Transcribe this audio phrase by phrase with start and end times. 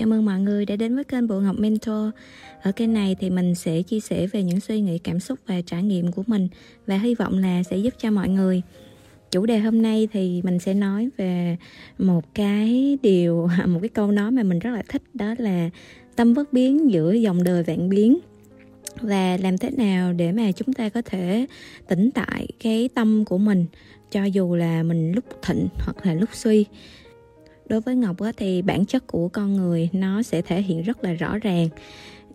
[0.00, 2.08] Chào mừng mọi người đã đến với kênh Bộ Ngọc Mentor.
[2.62, 5.60] Ở kênh này thì mình sẽ chia sẻ về những suy nghĩ, cảm xúc và
[5.66, 6.48] trải nghiệm của mình
[6.86, 8.62] và hy vọng là sẽ giúp cho mọi người.
[9.30, 11.56] Chủ đề hôm nay thì mình sẽ nói về
[11.98, 15.70] một cái điều, một cái câu nói mà mình rất là thích đó là
[16.16, 18.18] tâm bất biến giữa dòng đời vạn biến
[19.00, 21.46] và làm thế nào để mà chúng ta có thể
[21.88, 23.66] tỉnh tại cái tâm của mình
[24.10, 26.66] cho dù là mình lúc thịnh hoặc là lúc suy
[27.70, 31.12] đối với ngọc thì bản chất của con người nó sẽ thể hiện rất là
[31.12, 31.68] rõ ràng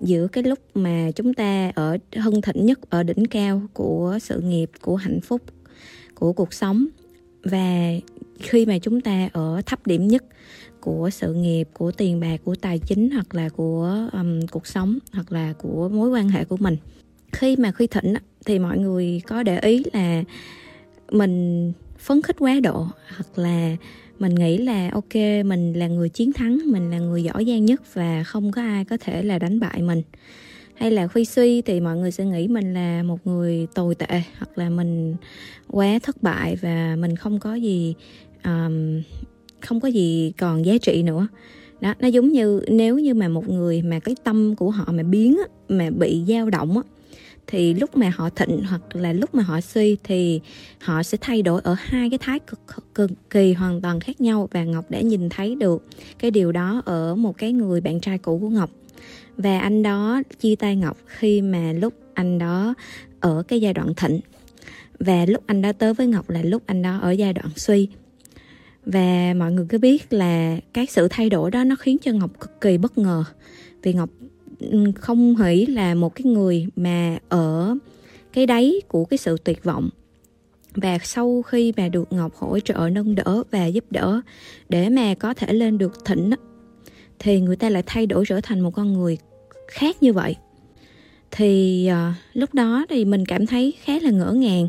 [0.02, 4.42] giữa cái lúc mà chúng ta ở hưng thịnh nhất ở đỉnh cao của sự
[4.42, 5.42] nghiệp của hạnh phúc
[6.14, 6.86] của cuộc sống.
[7.44, 7.92] Và
[8.40, 10.24] khi mà chúng ta ở thấp điểm nhất
[10.80, 15.00] của sự nghiệp của tiền bạc của tài chính hoặc là của um, cuộc sống
[15.14, 16.78] hoặc là của mối quan hệ của mình.
[17.32, 18.14] Khi mà khi thịnh
[18.46, 20.24] thì mọi người có để ý là
[21.12, 23.76] mình phấn khích quá độ hoặc là
[24.20, 25.16] mình nghĩ là ok
[25.46, 28.86] mình là người chiến thắng mình là người giỏi giang nhất và không có ai
[28.86, 30.02] có thể là đánh bại mình.
[30.76, 34.22] Hay là khi suy thì mọi người sẽ nghĩ mình là một người tồi tệ
[34.38, 35.16] hoặc là mình
[35.68, 37.96] quá thất bại và mình không có gì
[38.44, 39.02] um,
[39.62, 41.28] không có gì còn giá trị nữa.
[41.82, 45.04] Đó nó giống như nếu như mà một người mà cái tâm của họ mà
[45.04, 45.38] biến
[45.70, 46.84] mà bị dao động á
[47.48, 50.42] thì lúc mà họ thịnh hoặc là lúc mà họ suy thì
[50.82, 52.60] họ sẽ thay đổi ở hai cái thái cực,
[52.96, 55.86] cực kỳ hoàn toàn khác nhau và ngọc đã nhìn thấy được
[56.20, 58.70] cái điều đó ở một cái người bạn trai cũ của ngọc.
[59.38, 62.74] Và anh đó chia tay ngọc khi mà lúc anh đó
[63.20, 64.20] ở cái giai đoạn thịnh.
[65.00, 67.88] Và lúc anh đó tới với ngọc là lúc anh đó ở giai đoạn suy.
[68.86, 72.32] Và mọi người cứ biết là cái sự thay đổi đó nó khiến cho ngọc
[72.40, 73.24] cực kỳ bất ngờ
[73.82, 74.10] vì ngọc
[74.72, 77.76] Ừ, không nghĩ là một cái người mà ở
[78.34, 79.90] cái đáy của cái sự tuyệt vọng.
[80.76, 84.22] Và sau khi mà được ngọc hỗ trợ nâng đỡ và giúp đỡ
[84.70, 86.30] để mà có thể lên được thỉnh
[87.20, 89.18] thì người ta lại thay đổi trở thành một con người
[89.68, 90.36] khác như vậy.
[91.32, 94.68] Thì uh, lúc đó thì mình cảm thấy khá là ngỡ ngàng.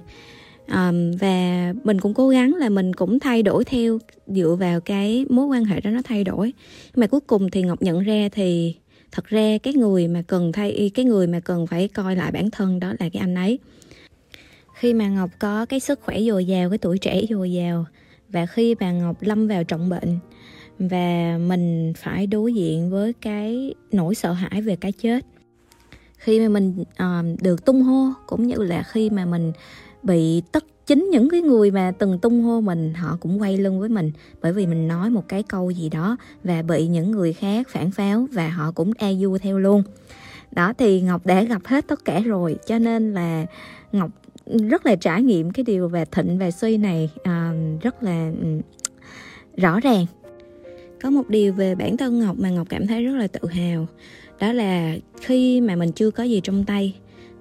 [0.68, 5.26] Um, và mình cũng cố gắng là mình cũng thay đổi theo dựa vào cái
[5.28, 6.52] mối quan hệ đó nó thay đổi.
[6.96, 8.74] Mà cuối cùng thì ngọc nhận ra thì
[9.12, 12.32] thật ra cái người mà cần thay y cái người mà cần phải coi lại
[12.32, 13.58] bản thân đó là cái anh ấy.
[14.74, 17.84] Khi mà ngọc có cái sức khỏe dồi dào cái tuổi trẻ dồi dào
[18.28, 20.18] và khi mà ngọc lâm vào trọng bệnh
[20.78, 25.24] và mình phải đối diện với cái nỗi sợ hãi về cái chết.
[26.16, 29.52] Khi mà mình uh, được tung hô cũng như là khi mà mình
[30.02, 33.80] bị tất chính những cái người mà từng tung hô mình họ cũng quay lưng
[33.80, 37.32] với mình bởi vì mình nói một cái câu gì đó và bị những người
[37.32, 39.82] khác phản pháo và họ cũng e du theo luôn.
[40.52, 43.46] Đó thì ngọc đã gặp hết tất cả rồi cho nên là
[43.92, 44.10] ngọc
[44.46, 47.52] rất là trải nghiệm cái điều về thịnh và suy này à,
[47.82, 48.60] rất là ừ,
[49.56, 50.06] rõ ràng.
[51.02, 53.86] Có một điều về bản thân ngọc mà ngọc cảm thấy rất là tự hào.
[54.40, 56.94] Đó là khi mà mình chưa có gì trong tay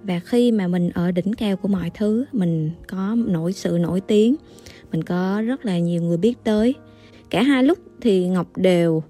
[0.07, 4.01] và khi mà mình ở đỉnh cao của mọi thứ, mình có nổi sự nổi
[4.01, 4.35] tiếng,
[4.91, 6.75] mình có rất là nhiều người biết tới.
[7.29, 9.03] Cả hai lúc thì ngọc đều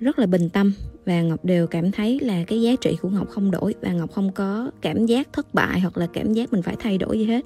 [0.00, 0.72] rất là bình tâm
[1.04, 4.12] và ngọc đều cảm thấy là cái giá trị của ngọc không đổi và ngọc
[4.12, 7.24] không có cảm giác thất bại hoặc là cảm giác mình phải thay đổi gì
[7.24, 7.44] hết.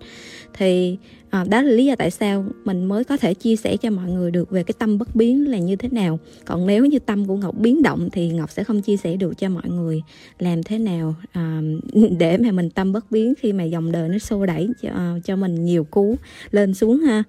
[0.55, 0.99] Thì
[1.31, 4.11] à, đó là lý do tại sao mình mới có thể chia sẻ cho mọi
[4.11, 6.19] người được về cái tâm bất biến là như thế nào.
[6.45, 9.39] Còn nếu như tâm của ngọc biến động thì ngọc sẽ không chia sẻ được
[9.39, 10.03] cho mọi người
[10.39, 11.61] làm thế nào à,
[12.19, 15.15] để mà mình tâm bất biến khi mà dòng đời nó xô đẩy cho, à,
[15.25, 16.17] cho mình nhiều cú
[16.51, 17.25] lên xuống ha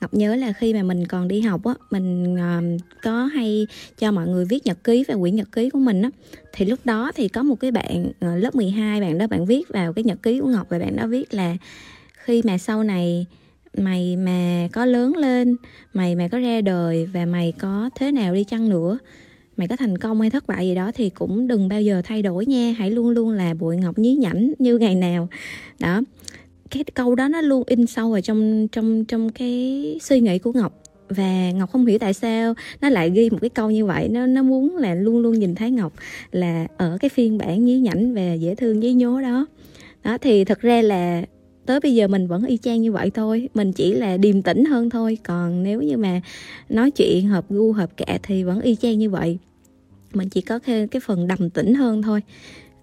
[0.00, 3.66] ngọc nhớ là khi mà mình còn đi học á mình uh, có hay
[3.98, 6.10] cho mọi người viết nhật ký và quyển nhật ký của mình á.
[6.52, 9.68] Thì lúc đó thì có một cái bạn uh, lớp 12 bạn đó bạn viết
[9.68, 11.56] vào cái nhật ký của ngọc và bạn đó viết là
[12.24, 13.26] khi mà sau này
[13.76, 15.56] mày mà có lớn lên
[15.94, 18.98] mày mà có ra đời và mày có thế nào đi chăng nữa
[19.58, 22.22] mày có thành công hay thất bại gì đó thì cũng đừng bao giờ thay
[22.22, 22.74] đổi nha.
[22.78, 25.28] Hãy luôn luôn là bụi ngọc nhí nhảnh như ngày nào.
[25.78, 26.00] Đó
[26.70, 30.52] cái câu đó nó luôn in sâu ở trong trong trong cái suy nghĩ của
[30.52, 30.82] ngọc.
[31.08, 34.08] Và ngọc không hiểu tại sao nó lại ghi một cái câu như vậy.
[34.08, 35.92] Nó nó muốn là luôn luôn nhìn thấy ngọc
[36.30, 39.46] là ở cái phiên bản nhí nhảnh và dễ thương nhí nhố đó.
[40.04, 41.22] Đó, thì thật ra là
[41.66, 43.48] tới bây giờ mình vẫn y chang như vậy thôi.
[43.54, 45.18] Mình chỉ là điềm tĩnh hơn thôi.
[45.24, 46.20] Còn nếu như mà
[46.68, 49.38] nói chuyện hợp gu, hợp kệ thì vẫn y chang như vậy.
[50.14, 52.20] Mình chỉ có cái phần đầm tĩnh hơn thôi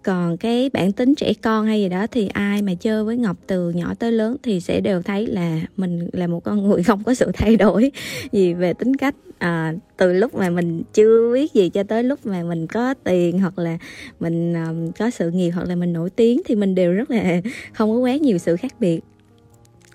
[0.05, 3.37] còn cái bản tính trẻ con hay gì đó thì ai mà chơi với ngọc
[3.47, 7.03] từ nhỏ tới lớn thì sẽ đều thấy là mình là một con người không
[7.03, 7.91] có sự thay đổi
[8.31, 9.15] gì về tính cách.
[9.37, 13.39] À, từ lúc mà mình chưa biết gì cho tới lúc mà mình có tiền
[13.39, 13.77] hoặc là
[14.19, 17.41] mình um, có sự nghiệp hoặc là mình nổi tiếng thì mình đều rất là
[17.73, 18.99] không có quá nhiều sự khác biệt.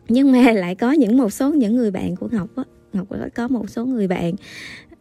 [0.08, 3.48] Nhưng mà lại có những một số những người bạn của ngọc á ngọc có
[3.48, 4.34] một số người bạn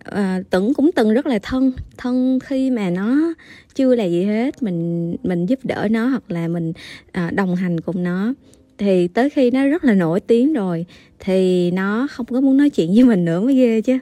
[0.03, 1.71] à, tửng cũng từng rất là thân.
[1.97, 3.33] Thân khi mà nó
[3.75, 6.73] chưa là gì hết mình mình giúp đỡ nó hoặc là mình
[7.11, 8.33] à, đồng hành cùng nó
[8.77, 10.85] thì tới khi nó rất là nổi tiếng rồi
[11.19, 13.97] thì nó không có muốn nói chuyện với mình nữa mới ghê chứ.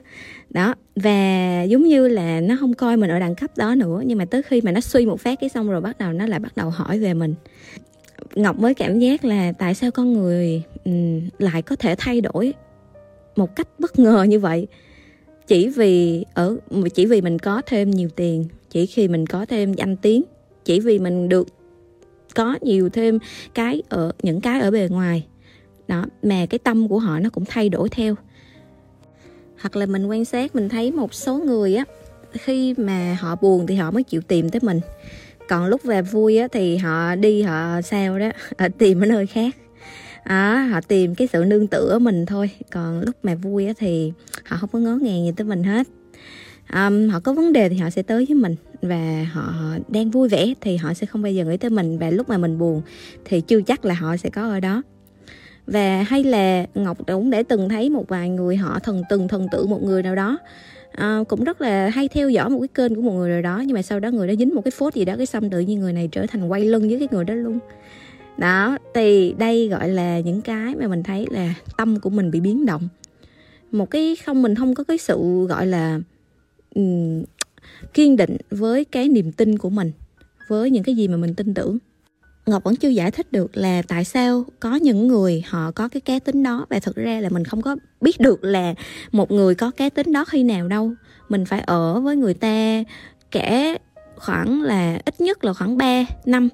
[0.50, 4.18] Đó và giống như là nó không coi mình ở đẳng cấp đó nữa nhưng
[4.18, 6.40] mà tới khi mà nó suy một phát cái xong rồi bắt đầu nó lại
[6.40, 7.34] bắt đầu hỏi về mình.
[8.34, 12.54] Ngọc mới cảm giác là tại sao con người um, lại có thể thay đổi
[13.36, 14.66] một cách bất ngờ như vậy?
[15.48, 16.56] Chỉ vì, ở,
[16.94, 20.22] chỉ vì mình có thêm nhiều tiền, chỉ khi mình có thêm danh tiếng,
[20.64, 21.48] chỉ vì mình được
[22.34, 23.18] có nhiều thêm
[23.54, 25.26] cái ở, những cái ở bề ngoài.
[25.88, 28.14] Đó, mà cái tâm của họ nó cũng thay đổi theo.
[29.60, 31.84] Hoặc là mình quan sát, mình thấy một số người á,
[32.32, 34.80] khi mà họ buồn thì họ mới chịu tìm tới mình.
[35.48, 39.26] Còn lúc về vui á thì họ đi, họ sao đó, họ tìm ở nơi
[39.26, 39.56] khác
[40.28, 42.50] à, họ tìm cái sự nương tựa ở mình thôi.
[42.72, 44.12] Còn lúc mà vui á thì
[44.44, 45.86] họ không có ngó ngàng gì tới mình hết.
[46.72, 48.56] Um, họ có vấn đề thì họ sẽ tới với mình.
[48.82, 49.54] Và họ
[49.88, 51.98] đang vui vẻ thì họ sẽ không bao giờ nghĩ tới mình.
[51.98, 52.82] Và lúc mà mình buồn
[53.24, 54.82] thì chưa chắc là họ sẽ có ở đó.
[55.66, 59.46] Và hay là ngọc cũng để từng thấy một vài người họ thần từng thần
[59.52, 60.38] tự một người nào đó.
[60.92, 63.62] À, cũng rất là hay theo dõi một cái kênh của một người nào đó.
[63.66, 65.60] Nhưng mà sau đó người đó dính một cái phốt gì đó cái xong tự
[65.60, 67.58] nhiên người này trở thành quay lưng với cái người đó luôn
[68.38, 72.40] đó thì đây gọi là những cái mà mình thấy là tâm của mình bị
[72.40, 72.88] biến động.
[73.72, 76.00] Một cái không mình không có cái sự gọi là
[76.74, 77.24] um,
[77.94, 79.92] kiên định với cái niềm tin của mình
[80.48, 81.78] với những cái gì mà mình tin tưởng.
[82.46, 86.00] Ngọc vẫn chưa giải thích được là tại sao có những người họ có cái
[86.00, 88.74] cá tính đó và thực ra là mình không có biết được là
[89.12, 90.92] một người có cá tính đó khi nào đâu.
[91.28, 92.84] Mình phải ở với người ta
[93.30, 93.76] kể
[94.16, 96.48] khoảng là ít nhất là khoảng 3 năm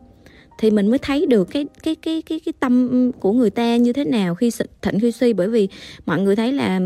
[0.59, 3.93] thì mình mới thấy được cái cái cái cái cái tâm của người ta như
[3.93, 4.51] thế nào khi
[4.83, 5.69] thịnh khi suy bởi vì
[6.07, 6.81] mọi người thấy là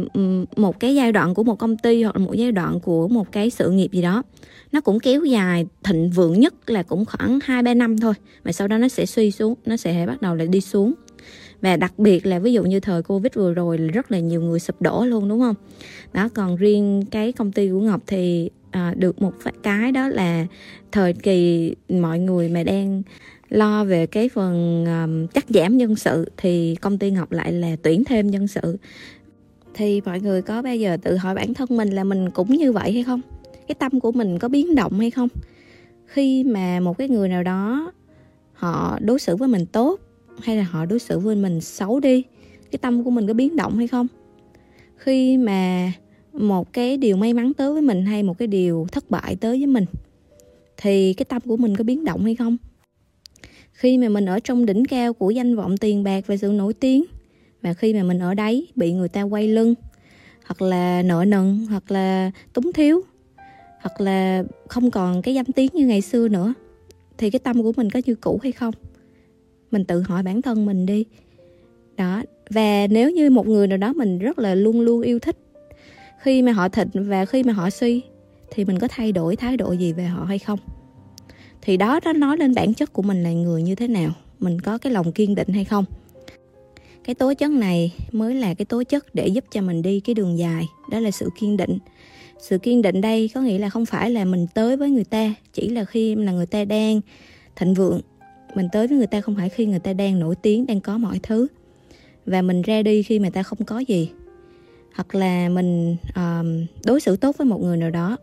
[0.57, 3.33] một cái giai đoạn của một công ty hoặc là một giai đoạn của một
[3.33, 4.23] cái sự nghiệp gì đó
[4.73, 8.53] nó cũng kéo dài thịnh vượng nhất là cũng khoảng hai ba năm thôi mà
[8.53, 10.95] sau đó nó sẽ suy xuống nó sẽ bắt đầu lại đi xuống.
[11.61, 14.43] Và đặc biệt là ví dụ như thời covid vừa rồi là rất là nhiều
[14.43, 15.55] người sụp đổ luôn đúng không?
[16.13, 19.33] Đó còn riêng cái công ty của ngọc thì à, được một
[19.63, 20.47] cái đó là
[20.93, 23.03] thời kỳ mọi người mà đang
[23.49, 27.77] lo về cái phần um, cắt giảm nhân sự thì công ty ngọc lại là
[27.83, 28.77] tuyển thêm nhân sự.
[29.75, 32.73] Thì mọi người có bao giờ tự hỏi bản thân mình là mình cũng như
[32.73, 33.21] vậy hay không?
[33.69, 35.29] Cái tâm của mình có biến động hay không?
[36.07, 37.93] Khi mà một cái người nào đó
[38.53, 40.01] họ đối xử với mình tốt
[40.43, 42.23] hay là họ đối xử với mình xấu đi
[42.71, 44.07] cái tâm của mình có biến động hay không?
[44.97, 45.93] Khi mà
[46.33, 49.59] một cái điều may mắn tới với mình hay một cái điều thất bại tới
[49.59, 49.85] với mình
[50.77, 52.57] thì cái tâm của mình có biến động hay không?
[53.79, 56.75] Khi mà mình ở trong đỉnh cao của danh vọng tiền bạc và sự nổi
[56.75, 57.05] tiếng,
[57.63, 59.75] và khi mà mình ở đấy bị người ta quay lưng,
[60.47, 63.01] hoặc là nợ nần, hoặc là túng thiếu,
[63.81, 66.55] hoặc là không còn cái danh tiếng như ngày xưa nữa,
[67.19, 68.75] thì cái tâm của mình có như cũ hay không?
[69.71, 71.05] Mình tự hỏi bản thân mình đi.
[71.97, 75.37] Đó, và nếu như một người nào đó mình rất là luôn luôn yêu thích,
[76.21, 78.03] khi mà họ thịnh và khi mà họ suy,
[78.51, 80.59] thì mình có thay đổi thái độ gì về họ hay không?
[81.69, 84.11] Thì đó nó nói lên bản chất của mình là người như thế nào
[84.41, 85.85] mình có cái lòng kiên định hay không.
[87.05, 90.15] Cái tố chất này mới là cái tố chất để giúp cho mình đi cái
[90.15, 91.79] đường dài đó là sự kiên định.
[92.41, 95.35] Sự kiên định đây có nghĩa là không phải là mình tới với người ta
[95.53, 97.01] chỉ là khi là người ta đang
[97.57, 98.01] thịnh vượng.
[98.55, 100.99] Mình tới với người ta không phải khi người ta đang nổi tiếng đang có
[100.99, 101.47] mọi thứ.
[102.27, 104.11] Và mình ra đi khi mà ta không có gì.
[104.95, 106.47] Hoặc là mình uh,
[106.87, 108.17] đối xử tốt với một người nào đó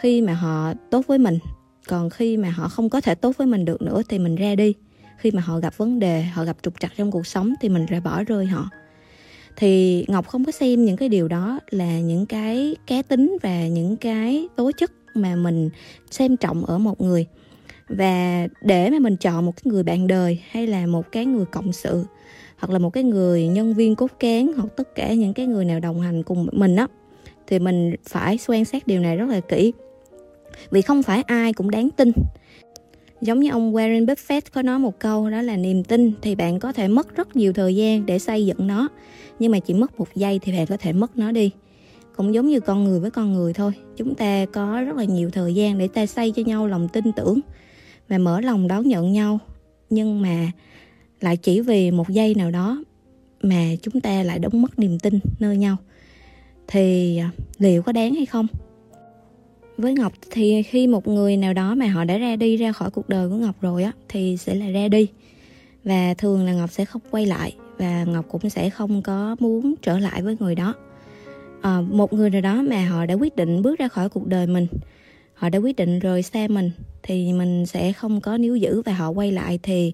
[0.00, 1.38] khi mà họ tốt với mình
[1.86, 4.54] còn khi mà họ không có thể tốt với mình được nữa thì mình ra
[4.54, 4.74] đi.
[5.18, 7.86] Khi mà họ gặp vấn đề, họ gặp trục trặc trong cuộc sống thì mình
[7.86, 8.70] ra bỏ rơi họ.
[9.56, 13.66] Thì ngọc không có xem những cái điều đó là những cái cá tính và
[13.66, 15.70] những cái tố chất mà mình
[16.10, 17.26] xem trọng ở một người.
[17.88, 21.44] Và để mà mình chọn một cái người bạn đời hay là một cái người
[21.44, 22.04] cộng sự,
[22.58, 25.64] hoặc là một cái người nhân viên cốt cán, hoặc tất cả những cái người
[25.64, 26.86] nào đồng hành cùng mình á,
[27.46, 29.72] thì mình phải quan sát điều này rất là kỹ
[30.70, 32.12] vì không phải ai cũng đáng tin.
[33.20, 36.58] Giống như ông Warren Buffett có nói một câu, đó là niềm tin thì bạn
[36.58, 38.88] có thể mất rất nhiều thời gian để xây dựng nó,
[39.38, 41.50] nhưng mà chỉ mất một giây thì bạn có thể mất nó đi.
[42.16, 45.30] Cũng giống như con người với con người thôi, chúng ta có rất là nhiều
[45.30, 47.40] thời gian để ta xây cho nhau lòng tin tưởng
[48.08, 49.38] và mở lòng đón nhận nhau.
[49.90, 50.50] Nhưng mà
[51.20, 52.84] lại chỉ vì một giây nào đó
[53.42, 55.76] mà chúng ta lại đóng mất niềm tin nơi nhau.
[56.66, 58.46] Thì à, liệu có đáng hay không?
[59.78, 62.90] Với ngọc thì khi một người nào đó mà họ đã ra đi ra khỏi
[62.90, 65.08] cuộc đời của ngọc rồi á thì sẽ là ra đi.
[65.84, 69.74] Và thường là ngọc sẽ không quay lại và ngọc cũng sẽ không có muốn
[69.82, 70.74] trở lại với người đó.
[71.62, 74.46] À, một người nào đó mà họ đã quyết định bước ra khỏi cuộc đời
[74.46, 74.66] mình
[75.42, 76.70] họ đã quyết định rời xa mình
[77.02, 79.92] thì mình sẽ không có níu giữ và họ quay lại thì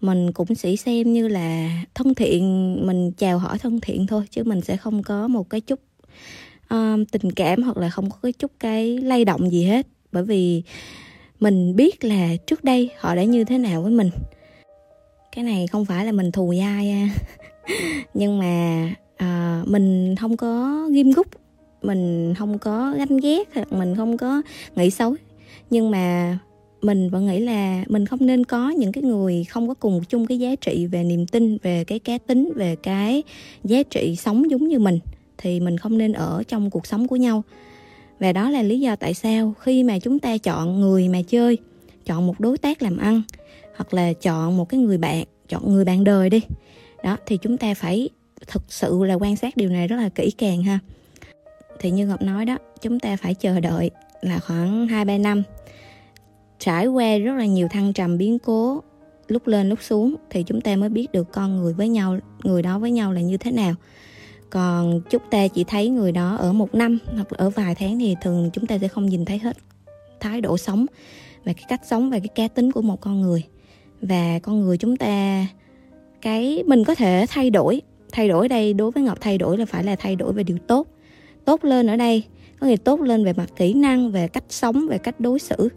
[0.00, 4.44] mình cũng sẽ xem như là thân thiện mình chào hỏi thân thiện thôi chứ
[4.44, 5.80] mình sẽ không có một cái chút
[6.70, 9.86] um, tình cảm hoặc là không có cái chút cái lay động gì hết.
[10.12, 10.62] Bởi vì
[11.40, 14.10] mình biết là trước đây họ đã như thế nào với mình.
[15.32, 17.08] Cái này không phải là mình thù dai à.
[18.14, 21.26] nhưng mà à, mình không có ghim gúc
[21.82, 24.42] mình không có ganh ghét hoặc mình không có
[24.76, 25.14] nghĩ xấu.
[25.70, 26.38] Nhưng mà
[26.82, 30.26] mình vẫn nghĩ là mình không nên có những cái người không có cùng chung
[30.26, 33.22] cái giá trị về niềm tin về cái cá tính về cái
[33.64, 34.98] giá trị sống giống như mình
[35.38, 37.42] thì mình không nên ở trong cuộc sống của nhau.
[38.20, 41.58] Và đó là lý do tại sao khi mà chúng ta chọn người mà chơi,
[42.04, 43.22] chọn một đối tác làm ăn,
[43.76, 46.40] hoặc là chọn một cái người bạn, chọn người bạn đời đi,
[47.04, 48.08] đó, thì chúng ta phải
[48.46, 50.78] thực sự là quan sát điều này rất là kỹ càng ha.
[51.80, 53.90] Thì như ngọc nói đó, chúng ta phải chờ đợi
[54.20, 55.42] là khoảng hai, ba năm.
[56.58, 58.82] Trải qua rất là nhiều thăng trầm biến cố,
[59.28, 62.62] lúc lên lúc xuống, thì chúng ta mới biết được con người với nhau, người
[62.62, 63.74] đó với nhau là như thế nào
[64.50, 68.16] còn chúng ta chỉ thấy người đó ở một năm hoặc ở vài tháng thì
[68.22, 69.56] thường chúng ta sẽ không nhìn thấy hết
[70.20, 70.86] thái độ sống
[71.44, 73.42] và cái cách sống và cái cá tính của một con người.
[74.02, 75.46] Và con người chúng ta,
[76.20, 77.82] cái mình có thể thay đổi.
[78.12, 80.58] Thay đổi đây đối với ngọc thay đổi là phải là thay đổi về điều
[80.58, 80.86] tốt.
[81.44, 82.22] Tốt lên ở đây,
[82.60, 85.68] có nghĩa tốt lên về mặt kỹ năng, về cách sống, về cách đối xử.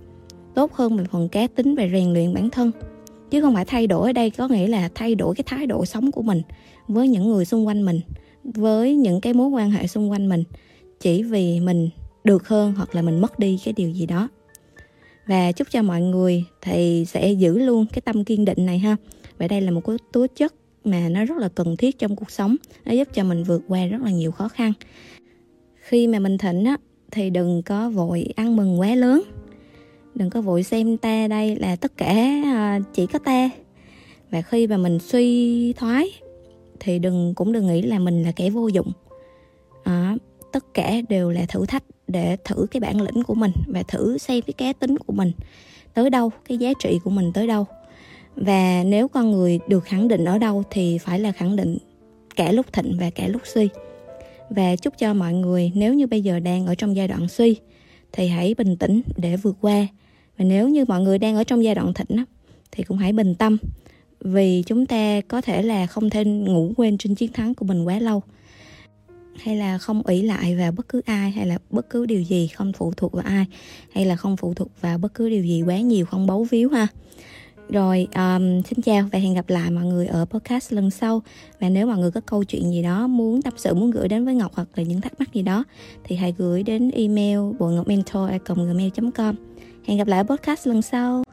[0.56, 2.72] Tốt hơn về phần cá tính về rèn luyện bản thân.
[3.32, 5.86] Chứ không phải thay đổi ở đây có nghĩa là thay đổi cái thái độ
[5.86, 6.42] sống của mình
[6.88, 8.02] với những người xung quanh mình
[8.44, 10.44] với những cái mối quan hệ xung quanh mình,
[11.00, 11.90] chỉ vì mình
[12.24, 14.30] được hơn hoặc là mình mất đi cái điều gì đó.
[15.28, 18.96] Và chúc cho mọi người thì sẽ giữ luôn cái tâm kiên định này ha.
[19.38, 20.54] Và đây là một cái tố chất
[20.84, 22.56] mà nó rất là cần thiết trong cuộc sống,
[22.86, 24.74] nó giúp cho mình vượt qua rất là nhiều khó khăn.
[25.76, 26.78] Khi mà mình thịnh á,
[27.12, 29.24] thì đừng có vội ăn mừng quá lớn.
[30.16, 32.12] Đừng có vội xem ta đây là tất cả
[32.46, 33.50] à, chỉ có ta.
[34.32, 36.10] Và khi mà mình suy thoái
[36.80, 38.92] thì đừng cũng đừng nghĩ là mình là kẻ vô dụng.
[39.84, 40.16] À,
[40.52, 44.18] tất cả đều là thử thách để thử cái bản lĩnh của mình và thử
[44.18, 45.32] xem cái cá tính của mình.
[45.94, 47.66] Tới đâu cái giá trị của mình tới đâu?
[48.36, 51.78] Và nếu con người được khẳng định ở đâu thì phải là khẳng định
[52.36, 53.70] cả lúc thịnh và cả lúc suy.
[54.50, 57.56] Và chúc cho mọi người nếu như bây giờ đang ở trong giai đoạn suy
[58.12, 59.88] thì hãy bình tĩnh để vượt qua.
[60.38, 62.26] Và nếu như mọi người đang ở trong giai đoạn thịnh á,
[62.72, 63.58] thì cũng hãy bình tâm
[64.22, 67.84] vì chúng ta có thể là không thể ngủ quên trên chiến thắng của mình
[67.84, 68.22] quá lâu.
[69.36, 72.48] Hay là không ủy lại vào bất cứ ai hay là bất cứ điều gì
[72.48, 73.46] không phụ thuộc vào ai
[73.92, 76.70] hay là không phụ thuộc vào bất cứ điều gì quá nhiều không bấu víu
[76.70, 76.88] ha.
[77.70, 81.22] Rồi um, xin chào và hẹn gặp lại mọi người ở podcast lần sau.
[81.60, 84.26] Và nếu mọi người có câu chuyện gì đó muốn tập sự muốn gửi đến
[84.26, 85.64] với ngọc hoặc là những thắc mắc gì đó
[86.04, 89.36] thì hãy gửi đến email bộ ngọc mentor gmail com.
[89.86, 91.24] Hẹn gặp lại ở podcast lần sau.